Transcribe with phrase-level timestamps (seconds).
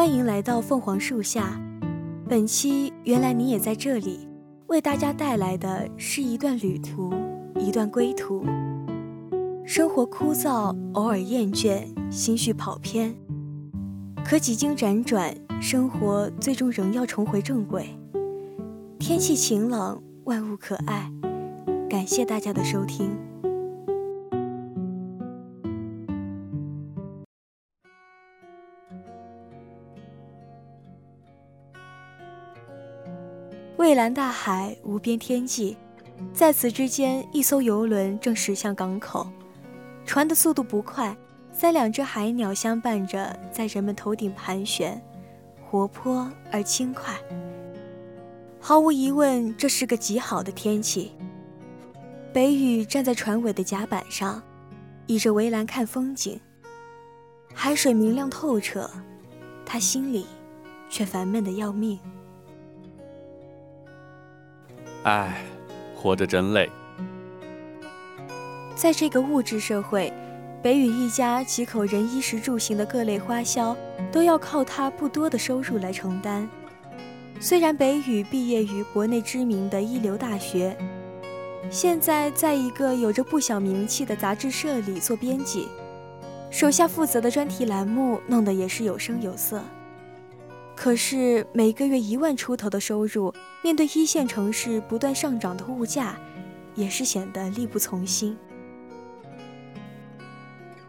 [0.00, 1.60] 欢迎来到凤凰树下。
[2.26, 4.26] 本期原来你也在这里，
[4.68, 7.12] 为大家带来的是一段旅途，
[7.58, 8.42] 一段归途。
[9.62, 13.14] 生活枯燥，偶尔厌倦，心绪跑偏，
[14.24, 17.84] 可几经辗转，生活最终仍要重回正轨。
[18.98, 21.12] 天气晴朗，万物可爱。
[21.90, 23.10] 感谢大家的收听。
[33.90, 35.76] 蔚蓝大海，无边天际，
[36.32, 39.28] 在此之间，一艘游轮正驶向港口。
[40.06, 41.16] 船的速度不快，
[41.52, 45.02] 三两只海鸟相伴着，在人们头顶盘旋，
[45.68, 47.16] 活泼而轻快。
[48.60, 51.10] 毫无疑问，这是个极好的天气。
[52.32, 54.40] 北雨站在船尾的甲板上，
[55.08, 56.40] 倚着围栏看风景。
[57.52, 58.88] 海水明亮透彻，
[59.66, 60.26] 他心里
[60.88, 61.98] 却烦闷的要命。
[65.04, 65.42] 唉，
[65.96, 66.70] 活着真累。
[68.74, 70.12] 在这个物质社会，
[70.62, 73.74] 北宇一家几口人衣食住行的各类花销，
[74.12, 76.48] 都要靠他不多的收入来承担。
[77.40, 80.76] 虽然北宇毕业于国内知名的一流大学，
[81.70, 85.68] 现在在一个有着不小名气的杂志社里做编辑，
[86.50, 89.62] 手下负责的专题栏目弄得也是有声有色。
[90.82, 93.30] 可是每个月一万出头的收入，
[93.62, 96.16] 面对一线城市不断上涨的物价，
[96.74, 98.34] 也是显得力不从心。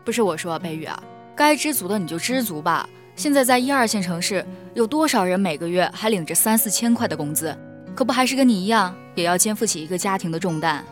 [0.05, 1.03] 不是我说，北宇啊，
[1.35, 2.87] 该知足的你就知足吧。
[3.17, 7.53] 现在在一二线城市，有多少人每个月还领着三四千块的工资，
[7.93, 10.85] 可不还是跟你一样，也要肩负起一个家庭的重担？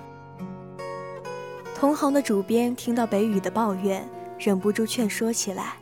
[1.74, 4.06] 同行的主编听到北雨的抱怨，
[4.38, 5.76] 忍不住劝说起来。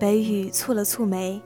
[0.00, 1.40] 北雨蹙了蹙眉。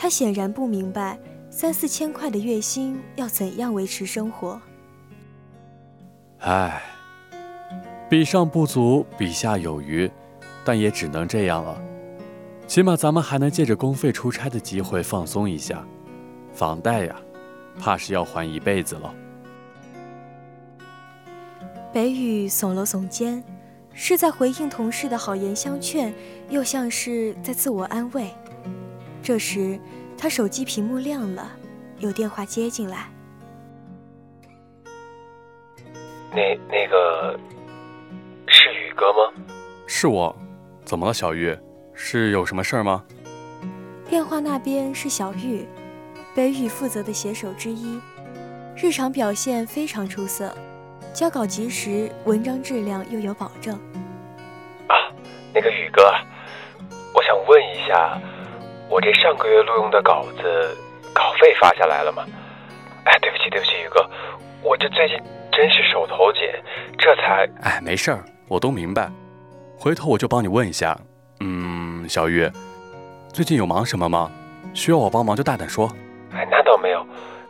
[0.00, 1.18] 他显然不明白，
[1.50, 4.58] 三四千块的月薪要怎样维持生活。
[6.38, 6.80] 唉，
[8.08, 10.10] 比上不足，比下有余，
[10.64, 11.78] 但也只能这样了。
[12.66, 15.84] 起码咱们还能借着公费出差的机会放松一下。
[16.54, 17.16] 房贷呀，
[17.78, 19.14] 怕是要还一辈子了。
[21.92, 23.44] 北宇耸了耸肩，
[23.92, 26.14] 是在回应同事的好言相劝，
[26.48, 28.30] 又像是在自我安慰。
[29.22, 29.78] 这时，
[30.16, 31.50] 他手机屏幕亮了，
[31.98, 33.06] 有电话接进来。
[36.32, 37.38] 那那个
[38.46, 39.32] 是宇哥吗？
[39.86, 40.34] 是我，
[40.84, 41.56] 怎么了，小玉？
[41.94, 43.04] 是有什么事儿吗？
[44.08, 45.66] 电话那边是小玉，
[46.34, 48.00] 北宇负责的写手之一，
[48.76, 50.56] 日常表现非常出色，
[51.12, 53.74] 交稿及时，文章质量又有保证。
[54.88, 54.96] 啊，
[55.52, 56.02] 那个宇哥，
[57.14, 58.20] 我想问一下。
[58.90, 60.76] 我这上个月录用的稿子，
[61.14, 62.24] 稿费发下来了吗？
[63.04, 64.04] 哎，对不起，对不起，宇哥，
[64.62, 65.16] 我这最近
[65.52, 66.42] 真是手头紧，
[66.98, 67.48] 这才……
[67.62, 69.08] 哎，没事儿，我都明白，
[69.78, 70.98] 回头我就帮你问一下。
[71.38, 72.50] 嗯，小玉，
[73.32, 74.28] 最近有忙什么吗？
[74.74, 75.88] 需要我帮忙就大胆说。
[76.32, 77.06] 哎，那倒没有，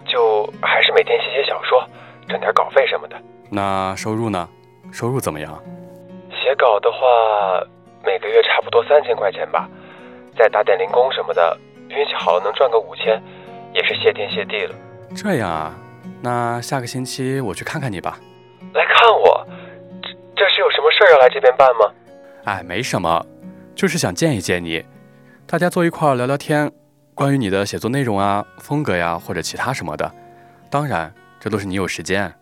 [0.07, 1.83] 就还是每天写写小说，
[2.29, 3.17] 挣点稿费什么的。
[3.51, 4.47] 那收入呢？
[4.93, 5.59] 收入怎么样？
[6.31, 6.99] 写稿的话，
[8.05, 9.67] 每个月差不多三千块钱吧。
[10.39, 13.23] 再打点零工什么的，运气好了能赚个五千，
[13.75, 14.75] 也是谢天谢地了。
[15.15, 15.75] 这样啊，
[16.23, 18.19] 那下个星期我去看看你吧。
[18.73, 19.47] 来看我？
[20.03, 21.93] 这这是有什么事儿要来这边办吗？
[22.45, 23.27] 哎，没什么，
[23.75, 24.85] 就是想见一见你，
[25.47, 26.71] 大家坐一块儿聊聊天，
[27.15, 30.11] 关于你的写作内容啊、风格呀，或者其他什么的。
[30.71, 32.33] 当然，这都是你有时间。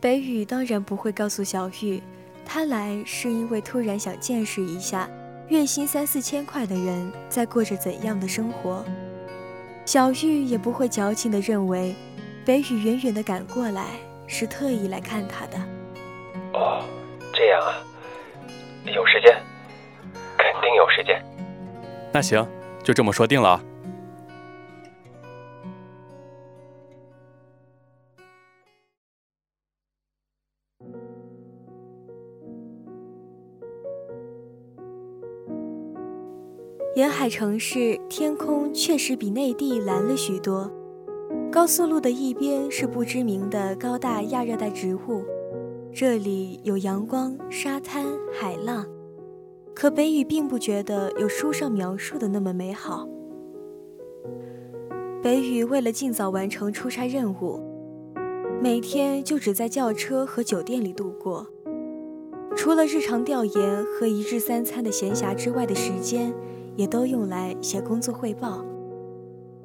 [0.00, 2.02] 北宇当然不会告诉小玉，
[2.44, 5.08] 他来是因为突然想见识一下。
[5.48, 8.82] 月薪三四千块的人在过着怎样的生活？
[9.84, 11.94] 小玉也不会矫情地认为，
[12.46, 13.84] 北宇远远地赶过来
[14.26, 15.58] 是特意来看他的。
[16.54, 16.82] 哦，
[17.34, 17.76] 这样啊，
[18.86, 19.36] 有时间，
[20.38, 21.22] 肯定有时间。
[22.10, 22.46] 那行，
[22.82, 23.60] 就这么说定了。
[36.94, 40.70] 沿海城市天空确实比内地蓝了许多。
[41.50, 45.24] 高速路的一边是不知名的高大亚热带植物，
[45.92, 48.86] 这里有阳光、沙滩、海浪。
[49.74, 53.08] 可北宇并不觉得有书上描述的那么美好。
[55.20, 57.60] 北宇为了尽早完成出差任务，
[58.62, 61.44] 每天就只在轿车和酒店里度过。
[62.54, 66.32] 除了日常调研和一日三餐的闲暇之外的时间。
[66.76, 68.64] 也都用来写工作汇报。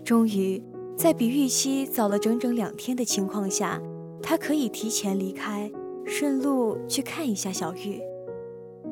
[0.03, 0.61] 终于，
[0.95, 3.79] 在比预期早了整整两天的情况下，
[4.21, 5.71] 他可以提前离开，
[6.05, 8.01] 顺路去看一下小玉。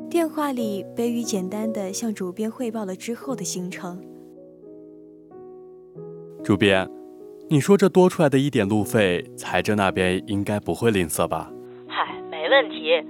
[0.09, 4.01] 电话里，北宇简单的向主编汇报了之后的行程。
[6.43, 6.89] 主编，
[7.49, 11.51] 你说这多出来的一点路费，财政那边应该不会吝啬吧？
[11.87, 13.03] 嗨，没问题。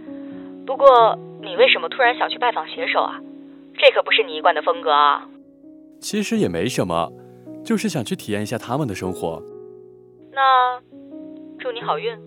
[0.65, 0.88] 不过，
[1.42, 3.21] 你为什么突然想去拜访写手啊？
[3.79, 5.27] 这可不是你一贯的风格啊！
[6.01, 7.12] 其实也没什么，
[7.63, 9.41] 就是想去体验一下他们的生活。
[10.31, 10.79] 那
[11.59, 12.18] 祝你好运。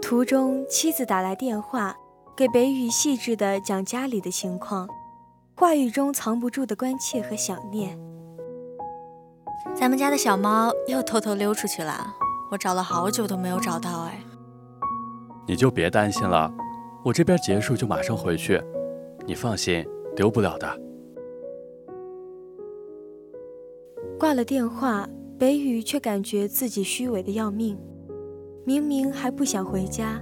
[0.00, 1.94] 途中，妻子打来电话，
[2.36, 4.88] 给北宇细致的讲家里的情况，
[5.56, 7.98] 话语中藏不住的关切和想念。
[9.74, 11.92] 咱们家的小猫又偷偷溜出去了，
[12.50, 14.20] 我找了好久都没有找到哎。
[15.46, 16.52] 你就别担心了，
[17.04, 18.62] 我这边结束就马上回去。
[19.28, 19.84] 你放心，
[20.16, 20.66] 丢不了的。
[24.18, 25.06] 挂了电话，
[25.38, 27.78] 北宇却感觉自己虚伪的要命。
[28.64, 30.18] 明明还不想回家，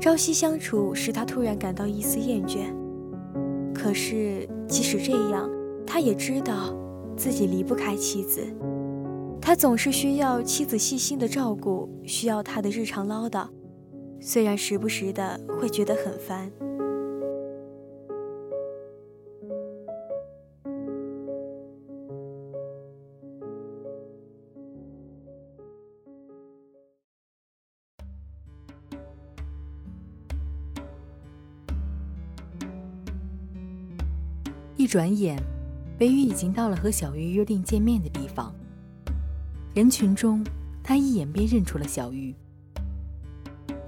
[0.00, 2.74] 朝夕相处使他突然感到一丝厌倦。
[3.74, 5.50] 可是即使这样，
[5.86, 6.74] 他也知道
[7.18, 8.40] 自己离不开妻子。
[9.38, 13.46] 他总是需要妻子细心的照顾，需要他的日常唠叨，
[14.18, 16.50] 虽然时不时的会觉得很烦。
[34.90, 35.40] 转眼，
[35.96, 38.52] 北宇已经到了和小玉约定见面的地方。
[39.72, 40.44] 人群中，
[40.82, 42.34] 他一眼便认出了小玉，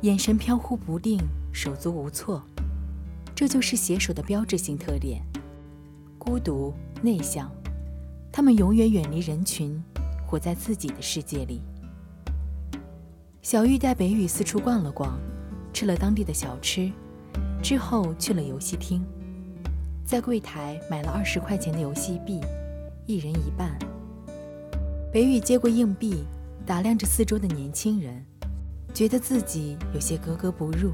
[0.03, 1.19] 眼神飘忽不定，
[1.53, 2.41] 手足无措。
[3.35, 5.21] 这就是写手的标志性特点：
[6.21, 6.73] 孤独、
[7.03, 7.51] 内向。
[8.31, 9.83] 他们永远远离人群，
[10.25, 11.63] 活在自己的世界里。
[13.43, 15.19] 小玉带北宇四处逛了逛，
[15.73, 16.93] 吃了当地的小吃，
[17.61, 19.05] 之后去了游戏厅。
[20.05, 22.41] 在柜台买了二十块钱的游戏币，
[23.07, 23.79] 一人一半。
[25.13, 26.25] 北宇接过硬币，
[26.67, 28.25] 打量着四周的年轻人，
[28.93, 30.93] 觉得自己有些格格不入。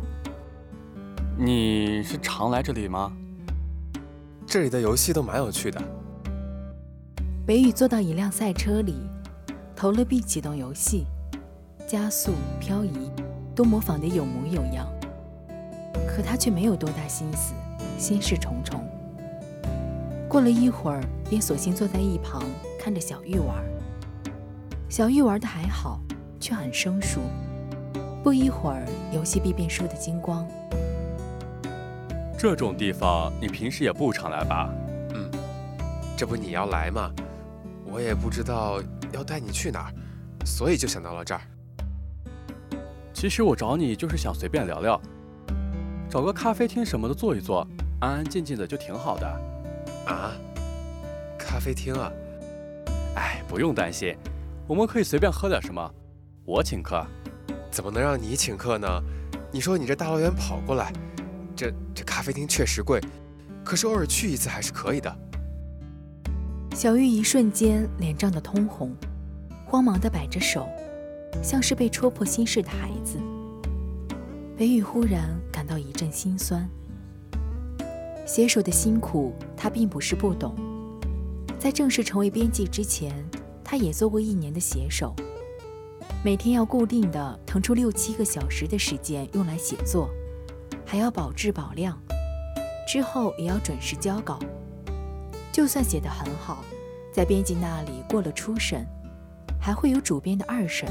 [1.36, 3.12] 你是常来这里吗？
[4.46, 5.82] 这里的游戏都蛮有趣的。
[7.46, 8.94] 北宇坐到一辆赛车里，
[9.74, 11.06] 投了币启动游戏，
[11.86, 13.10] 加速、漂移，
[13.54, 14.86] 都模仿得有模有样。
[16.06, 17.54] 可他却没有多大心思，
[17.98, 18.84] 心事重重。
[20.28, 22.42] 过了一会儿，便索性坐在一旁
[22.78, 23.64] 看着小玉玩。
[24.86, 26.00] 小玉玩的还好，
[26.38, 27.20] 却很生疏。
[28.22, 30.46] 不一会儿，游戏币便输得精光。
[32.38, 34.70] 这种地方你平时也不常来吧？
[35.14, 35.30] 嗯，
[36.14, 37.10] 这不你要来吗？
[37.86, 38.82] 我也不知道
[39.12, 39.94] 要带你去哪儿，
[40.44, 41.40] 所以就想到了这儿。
[43.14, 45.00] 其实我找你就是想随便聊聊，
[46.10, 47.66] 找个咖啡厅什么的坐一坐，
[48.00, 49.57] 安安静静的就挺好的。
[50.08, 50.32] 啊，
[51.38, 52.10] 咖啡厅啊！
[53.14, 54.16] 哎，不用担心，
[54.66, 55.94] 我们可以随便喝点什么，
[56.44, 57.06] 我请客。
[57.70, 58.88] 怎么能让你请客呢？
[59.52, 60.90] 你说你这大老远跑过来，
[61.54, 62.98] 这这咖啡厅确实贵，
[63.62, 65.14] 可是偶尔去一次还是可以的。
[66.74, 68.96] 小玉一瞬间脸涨得通红，
[69.66, 70.66] 慌忙地摆着手，
[71.42, 73.18] 像是被戳破心事的孩子。
[74.56, 76.66] 北宇忽然感到一阵心酸。
[78.28, 80.54] 写手的辛苦，他并不是不懂。
[81.58, 83.10] 在正式成为编辑之前，
[83.64, 85.16] 他也做过一年的写手，
[86.22, 90.10] 每天要固定的腾出六七个小时的时间用来写作，
[90.84, 91.98] 还要保质保量，
[92.86, 94.38] 之后也要准时交稿。
[95.50, 96.62] 就算写得很好，
[97.10, 98.86] 在编辑那里过了初审，
[99.58, 100.86] 还会有主编的二审。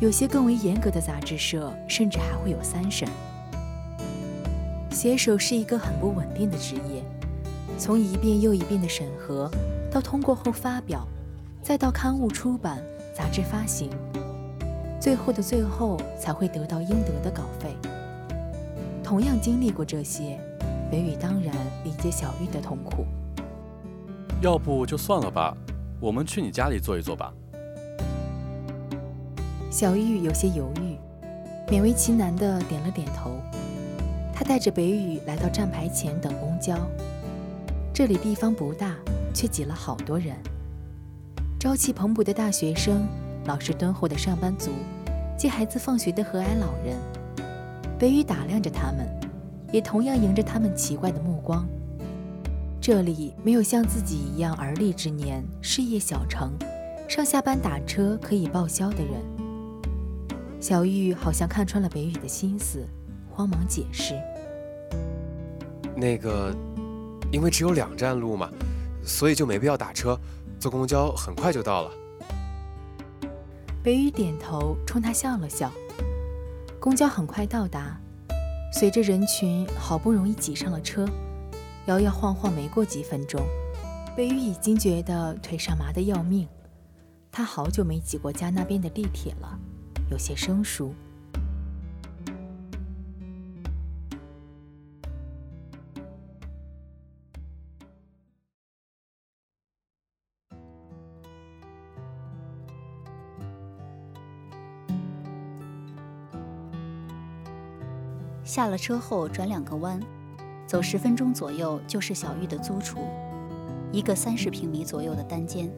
[0.00, 3.08] 有些更为严格的杂志社甚至还会有三审。
[4.96, 7.04] 写手是一个很不稳定的职业，
[7.76, 9.50] 从一遍又一遍的审核，
[9.90, 11.06] 到通过后发表，
[11.60, 12.82] 再到刊物出版、
[13.14, 13.90] 杂志发行，
[14.98, 17.76] 最后的最后才会得到应得的稿费。
[19.04, 20.40] 同样经历过这些，
[20.90, 23.04] 北宇当然理解小玉的痛苦。
[24.40, 25.54] 要不就算了吧，
[26.00, 27.30] 我们去你家里坐一坐吧。
[29.70, 30.96] 小玉有些犹豫，
[31.68, 33.30] 勉为其难的点了点头。
[34.38, 36.76] 他带着北宇来到站牌前等公交。
[37.90, 38.94] 这里地方不大，
[39.32, 40.36] 却挤了好多人。
[41.58, 43.06] 朝气蓬勃的大学生，
[43.46, 44.70] 老实敦厚的上班族，
[45.38, 46.98] 接孩子放学的和蔼老人。
[47.98, 49.08] 北宇打量着他们，
[49.72, 51.66] 也同样迎着他们奇怪的目光。
[52.78, 56.52] 这里没有像自己一样而立之年、事业小成、
[57.08, 59.14] 上下班打车可以报销的人。
[60.60, 62.86] 小玉好像看穿了北宇的心思，
[63.36, 64.14] 慌忙解释
[65.94, 66.56] ：“那个，
[67.30, 68.50] 因为只有两站路嘛，
[69.04, 70.18] 所以就没必要打车，
[70.58, 71.90] 坐公交很快就到了。”
[73.84, 75.70] 北宇点头，冲他笑了笑。
[76.80, 78.00] 公交很快到达，
[78.72, 81.06] 随着人群好不容易挤上了车，
[81.88, 83.38] 摇摇晃晃，没过几分钟，
[84.16, 86.48] 北宇已经觉得腿上麻得要命。
[87.30, 89.58] 他好久没挤过家那边的地铁了。
[90.10, 90.94] 有些生疏。
[108.46, 110.00] 下了车后转两个弯，
[110.68, 113.00] 走十分钟左右就是小玉的租处，
[113.90, 115.68] 一个三十平米左右的单间，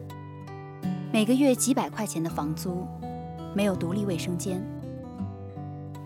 [1.11, 2.85] 每个月几百块钱的房租。
[3.55, 4.63] 没有独立卫生间，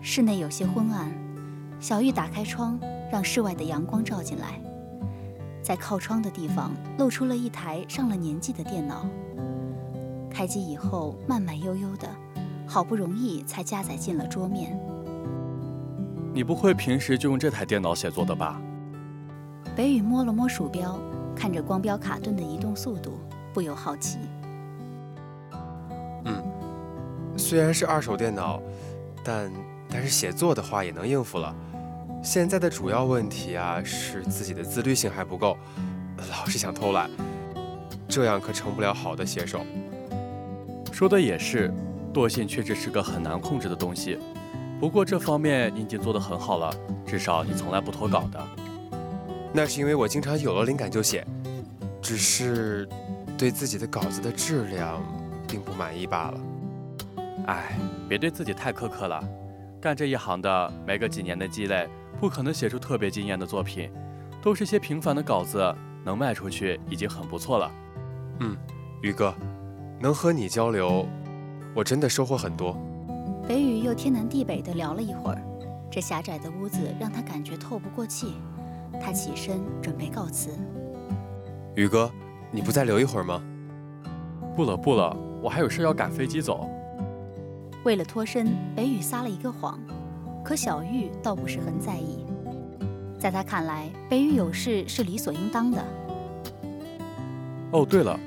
[0.00, 1.12] 室内有些昏暗。
[1.78, 2.80] 小玉打开窗，
[3.12, 4.58] 让室外的阳光照进来，
[5.62, 9.06] 在靠窗的地方露出了一台上了年纪的电脑。
[10.30, 12.08] 开机以后，慢慢悠悠的，
[12.66, 14.80] 好不容易才加载进了桌面。
[16.34, 18.60] 你不会平时就用这台电脑写作的吧？
[19.76, 20.98] 北宇摸了摸鼠标，
[21.36, 23.20] 看着光标卡顿的移动速度，
[23.52, 24.18] 不由好奇。
[26.24, 26.42] 嗯
[27.36, 28.60] 虽然是二手电脑，
[29.22, 29.52] 但
[29.88, 31.54] 但是写作的话也能应付了。
[32.20, 35.56] 现在的主要问题啊，是自己的自律性还不够，
[36.32, 37.08] 老是想偷懒，
[38.08, 39.64] 这样可成不了好的写手。
[40.90, 41.72] 说的也是，
[42.12, 44.18] 惰性确实是个很难控制的东西。
[44.80, 46.74] 不过这方面你已经做得很好了，
[47.06, 48.46] 至少你从来不脱稿的。
[49.52, 51.26] 那是因为我经常有了灵感就写，
[52.02, 52.88] 只是
[53.38, 55.02] 对自己的稿子的质量
[55.48, 56.40] 并不满意罢了。
[57.46, 57.78] 哎，
[58.08, 59.22] 别对自己太苛刻了。
[59.80, 61.88] 干这一行的，没个几年的积累，
[62.20, 63.90] 不可能写出特别惊艳的作品，
[64.42, 67.70] 都是些平凡的稿子，能卖出去已经很不错了。
[68.40, 68.56] 嗯，
[69.02, 69.34] 宇哥，
[70.00, 71.06] 能和你交流，
[71.74, 72.76] 我真的收获很多。
[73.46, 75.42] 北宇又天南地北的聊了一会儿，
[75.90, 78.34] 这狭窄的屋子让他感觉透不过气。
[79.02, 80.50] 他起身准备告辞。
[81.74, 82.10] 宇哥，
[82.50, 83.42] 你不再留一会儿吗？
[84.56, 86.70] 不了不了，我还有事要赶飞机走。
[87.84, 89.78] 为了脱身，北宇撒了一个谎，
[90.42, 92.24] 可小玉倒不是很在意。
[93.18, 95.84] 在他看来，北宇有事是理所应当的。
[97.72, 98.18] 哦，对了，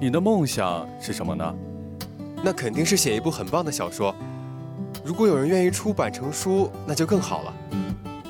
[0.00, 1.54] 你的梦想是什么呢？
[2.42, 4.12] 那肯定是写一部很棒的小说。
[5.08, 7.54] 如果有人愿意出版成书，那就更好了。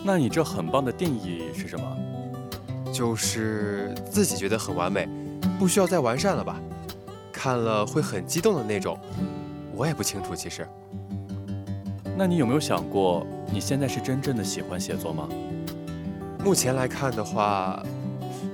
[0.05, 1.85] 那你这很棒的定义是什么？
[2.93, 5.09] 就是自己觉得很完美，
[5.59, 6.61] 不需要再完善了吧？
[7.33, 8.97] 看了会很激动的那种。
[9.75, 10.65] 我也不清楚，其实。
[12.17, 15.29] 那你有没有想过，你现在是真正的喜欢写作吗？
[16.45, 17.83] 目前来看的话，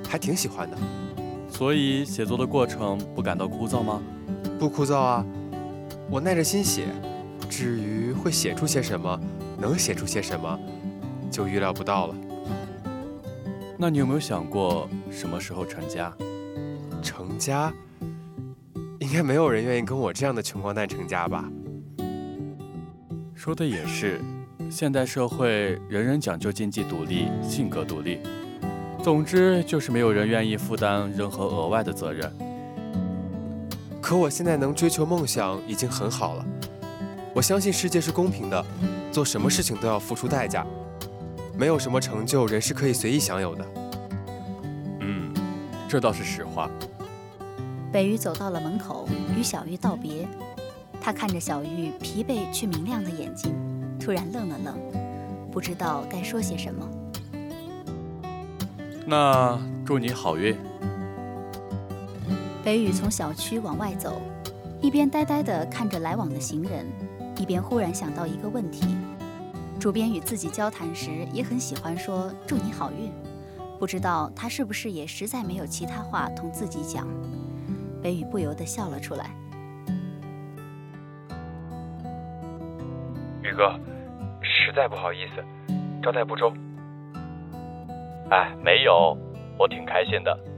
[0.09, 0.79] 还挺喜欢的。
[1.51, 4.01] 所以写作的过程不感到枯燥吗？
[4.59, 5.27] 不枯燥啊，
[6.11, 6.87] 我耐着心写。
[7.57, 9.17] 至于会写出些什么，
[9.57, 10.59] 能写出些什么，
[11.31, 12.15] 就预料不到了。
[13.79, 16.13] 那你有没有想过什么时候成家？
[17.01, 17.73] 成家？
[18.99, 21.49] 应该没有人愿意跟我这样的穷光蛋成家吧？
[23.37, 24.21] 说的也是，
[24.69, 28.19] 现代社会人人讲究经济独立、性格独立，
[29.01, 32.37] 总之就是没有人愿意负担任何额外的责任。
[34.03, 36.45] 可我现在能追求梦想已经很好了。
[37.35, 38.65] 我相信世界是公平的，
[39.11, 40.65] 做什么事情都要付出代价，
[41.59, 43.65] 没有什么成就人是可以随意享有的。
[45.01, 45.35] 嗯，
[45.89, 46.71] 这倒是实话。
[47.93, 50.29] 北宇走到了门口，与小玉道别。
[51.01, 53.53] 他看着小玉疲惫却明亮的眼睛，
[53.99, 54.79] 突然愣了愣，
[55.51, 56.89] 不知道该说些什么。
[59.05, 60.57] 那祝你好运。
[62.65, 64.23] 北宇从小区往外走，
[64.81, 66.87] 一边呆呆地看着来往的行人，
[67.37, 68.97] 一边忽然想到一个问题：
[69.81, 73.11] 主编与自己交谈时也很喜欢说“祝你好运”，
[73.79, 77.07] 不知道他是不是也实在没有其他话同自己讲。
[78.03, 79.31] 北宇不由得笑了出来。
[83.43, 83.79] 宇哥，
[84.43, 85.45] 实在不好意思，
[86.03, 86.53] 招待不周。
[88.31, 89.17] 哎，没有，
[89.59, 90.54] 我挺开心的。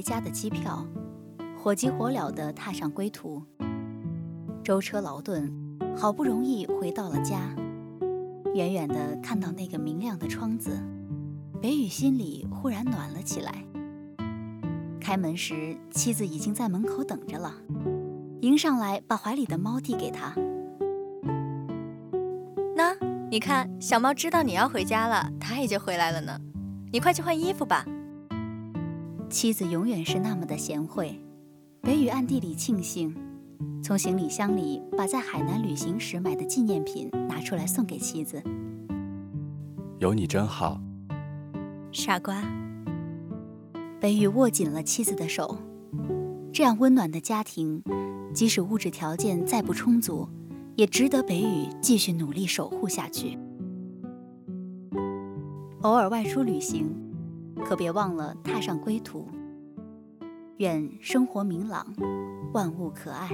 [0.00, 0.82] 回家的机票，
[1.54, 3.42] 火急火燎地踏上归途。
[4.64, 5.52] 舟车劳顿，
[5.94, 7.54] 好不容易回到了家，
[8.54, 10.82] 远远地看到那个明亮的窗子，
[11.60, 13.62] 北宇心里忽然暖了起来。
[14.98, 17.52] 开门时，妻子已经在门口等着了，
[18.40, 20.32] 迎上来把怀里的猫递给他。
[22.74, 22.96] 那
[23.30, 26.40] 你看，小猫知道你要回家了，它也就回来了呢。
[26.90, 27.84] 你快去换衣服吧。
[29.30, 31.16] 妻子永远是那么的贤惠，
[31.80, 33.14] 北雨暗地里庆幸，
[33.80, 38.42] 从行李箱里把在海南旅行时买的纪念品拿出来送给妻子。
[40.00, 40.80] 有你真好，
[41.92, 42.42] 傻瓜。
[44.00, 45.56] 北雨握紧了妻子的手，
[46.52, 47.80] 这样温暖的家庭，
[48.34, 50.28] 即使物质条件再不充足，
[50.74, 53.38] 也值得北雨继续努力守护下去。
[55.82, 56.90] 偶尔外出旅行。
[57.64, 59.28] 可别忘了踏上归途。
[60.56, 61.86] 愿生活明朗，
[62.52, 63.28] 万物可爱。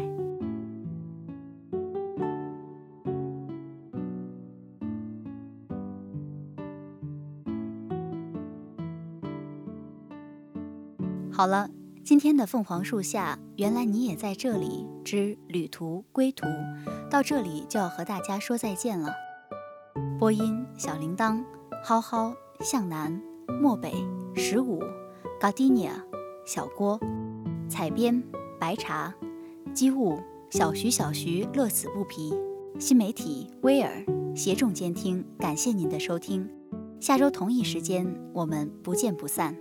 [11.32, 11.68] 好了，
[12.04, 16.46] 今天的凤凰树下，原来你也在这里之旅途归途，
[17.10, 19.12] 到这里就要和大家说再见了。
[20.18, 21.42] 播音：小铃铛，
[21.82, 23.20] 浩浩，向南。
[23.60, 23.94] 漠北
[24.38, 24.82] 十五
[25.40, 25.92] ，Gardinia，
[26.44, 27.00] 小郭，
[27.70, 28.22] 采编
[28.60, 29.12] 白茶，
[29.72, 30.20] 机务
[30.50, 32.34] 小徐小徐乐此不疲，
[32.78, 36.46] 新媒体威尔协众监听，感谢您的收听，
[37.00, 39.56] 下周同一时间我们不见不散。